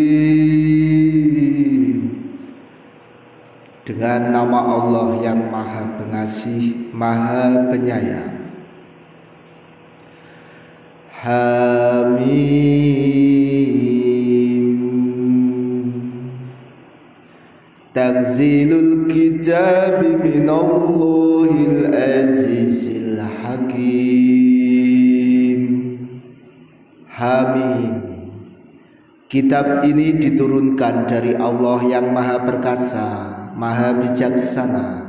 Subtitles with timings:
[3.91, 8.40] Dengan nama Allah yang maha pengasih, maha penyayang.
[11.12, 12.23] Hamim.
[17.91, 23.99] Tanzilul kitab minallahil azizil hakim.
[27.12, 28.08] Hamim.
[29.27, 35.08] Kitab ini diturunkan dari Allah yang maha perkasa, maha bijaksana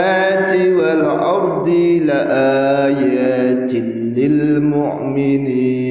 [0.73, 2.21] wal ardi la
[2.89, 5.85] ayatin lil mu'minin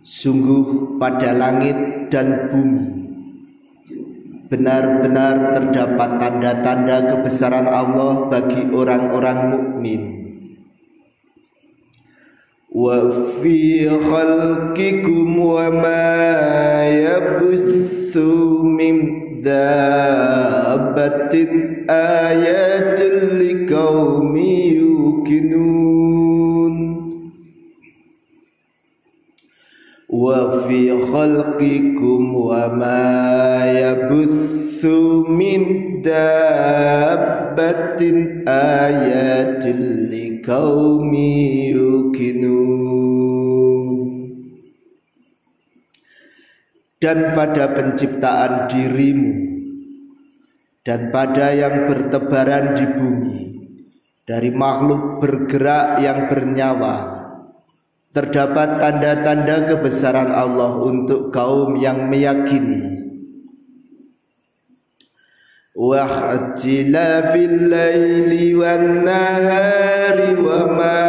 [0.00, 3.00] Sungguh pada langit dan bumi
[4.50, 10.19] Benar-benar terdapat tanda-tanda kebesaran Allah bagi orang-orang mukmin.
[12.70, 19.90] Wa fi khalqikum wa ma yabuthu min dabbatin
[21.90, 25.74] ayatul liqaumi yuqinun
[30.06, 34.60] wa fi khalqikum wa ma yabuthu
[40.40, 42.80] liqaumi yuqinun
[46.96, 49.36] dan pada penciptaan dirimu
[50.80, 53.40] dan pada yang bertebaran di bumi
[54.24, 57.20] dari makhluk bergerak yang bernyawa
[58.16, 63.09] terdapat tanda-tanda kebesaran Allah untuk kaum yang meyakini.
[65.76, 71.00] واختلاف الليل والنهار وما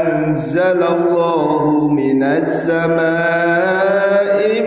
[0.00, 3.68] أنزل الله من السماء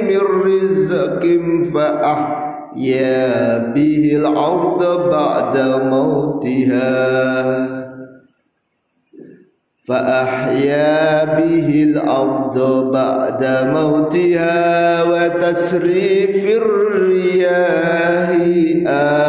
[0.03, 1.40] من رزق
[1.73, 7.01] فأحيا به الأرض بعد موتها
[9.88, 18.29] فأحيا به الأرض بعد موتها وتسريف الرياح
[18.88, 19.20] آه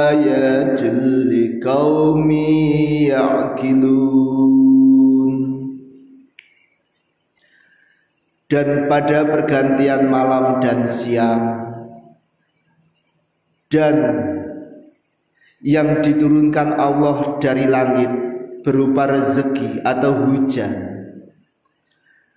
[3.13, 4.53] ya'kilun
[8.49, 11.45] dan pada pergantian malam dan siang
[13.69, 13.97] dan
[15.61, 18.11] yang diturunkan Allah dari langit
[18.65, 20.93] berupa rezeki atau hujan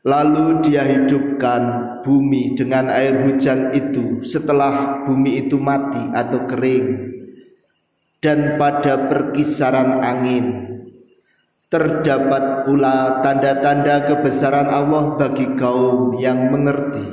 [0.05, 7.14] lalu dia hidupkan bumi dengan air hujan itu setelah bumi itu mati atau kering
[8.25, 10.65] dan pada perkisaran angin.
[11.69, 17.05] Terdapat pula tanda-tanda kebesaran Allah bagi kaum yang mengerti.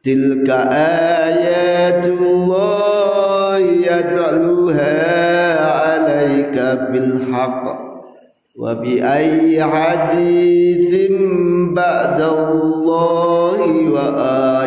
[0.00, 0.72] Tilka
[1.96, 4.96] ayatullah yatluha
[5.96, 7.64] alaika bilhaq
[8.54, 11.16] wa bi ayyi hadithin
[11.72, 14.04] ba'dallahi wa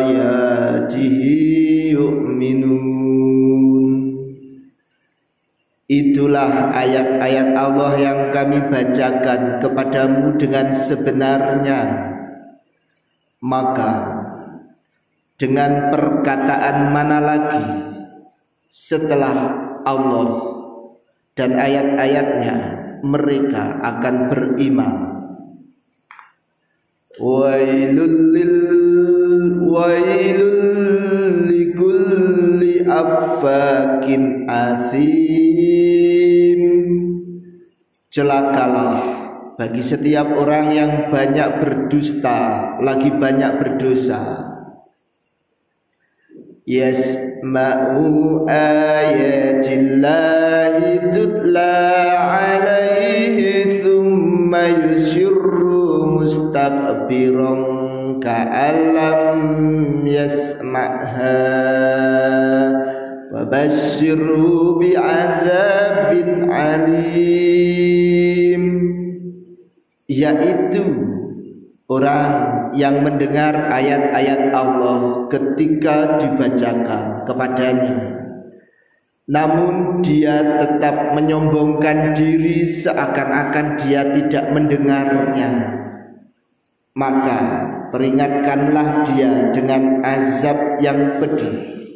[0.02, 1.47] ayatihi
[6.38, 12.14] Itulah ayat-ayat Allah yang kami bacakan kepadamu dengan sebenarnya.
[13.42, 14.22] Maka
[15.34, 17.66] dengan perkataan mana lagi
[18.70, 19.34] setelah
[19.82, 20.30] Allah
[21.34, 22.56] dan ayat-ayatnya
[23.02, 24.94] mereka akan beriman?
[27.18, 28.38] Wailul
[29.58, 30.62] wailul
[31.50, 34.46] likulli affakin
[38.18, 38.98] celakalah
[39.54, 44.42] bagi setiap orang yang banyak berdusta lagi banyak berdosa.
[46.66, 49.94] Yasma'u ayatillahi
[51.14, 51.78] tutla
[52.42, 57.62] alaihi thumma yusirru mustakbiran
[58.18, 59.38] ka'alam
[60.02, 61.38] yasma'ha
[63.48, 67.82] fabashirhu bi'adzabin alim.
[70.08, 71.08] Yaitu
[71.88, 78.12] Orang yang mendengar ayat-ayat Allah ketika dibacakan kepadanya.
[79.24, 85.48] Namun dia tetap menyombongkan diri seakan-akan dia tidak mendengarnya.
[86.92, 87.40] Maka
[87.88, 91.87] peringatkanlah dia dengan azab yang pedih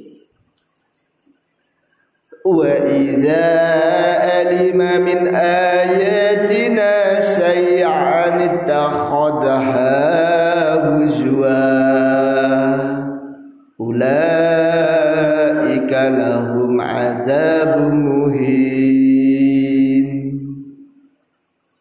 [2.43, 3.47] idza
[4.43, 9.63] alima min ayatina shay'an ittakhadha
[10.91, 11.63] huzwa
[13.79, 14.91] ulaika
[16.11, 18.83] lahum adzabun muhin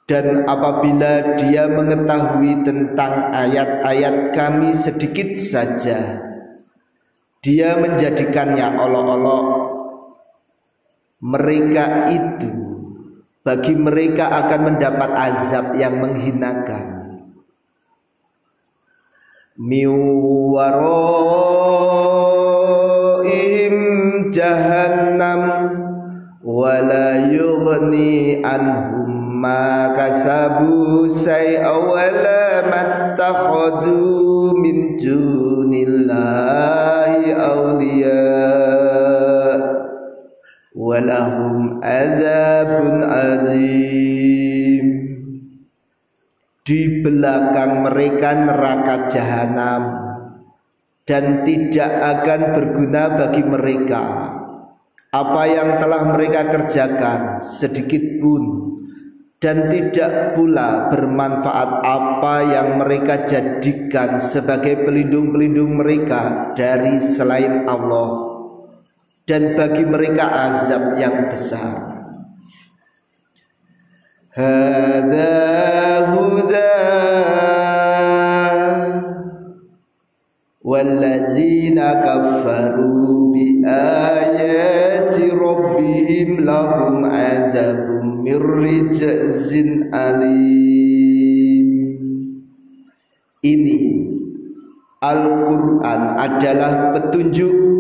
[0.06, 6.22] dan apabila dia mengetahui tentang ayat-ayat kami sedikit saja
[7.42, 9.61] dia menjadikannya olok-olok
[11.22, 12.50] mereka itu
[13.46, 17.02] bagi mereka akan mendapat azab yang menghinakan.
[19.62, 20.82] Miwaroim
[24.34, 25.42] jahannam
[26.42, 36.18] wala yughni anhum ma kasabu say'a wala mattakhadu min dunillahi
[37.38, 38.61] awliya
[40.92, 44.86] walahum adzabun azim.
[46.62, 49.84] Di belakang mereka neraka jahanam
[51.08, 54.36] dan tidak akan berguna bagi mereka.
[55.12, 58.72] Apa yang telah mereka kerjakan sedikit pun
[59.44, 68.31] dan tidak pula bermanfaat apa yang mereka jadikan sebagai pelindung-pelindung mereka dari selain Allah
[69.30, 71.92] dan bagi mereka azab yang besar.
[74.32, 75.36] Hada
[76.16, 76.72] huda
[80.64, 91.68] walladzina kafaru bi ayati rabbihim lahum azabun mir rijzin alim
[93.44, 93.80] ini
[95.02, 97.71] Al-Qur'an adalah petunjuk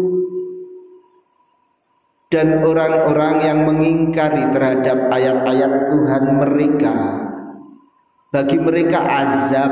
[2.31, 6.95] dan orang-orang yang mengingkari terhadap ayat-ayat Tuhan mereka
[8.31, 9.71] bagi mereka azab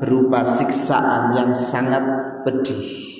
[0.00, 2.00] berupa siksaan yang sangat
[2.48, 3.17] pedih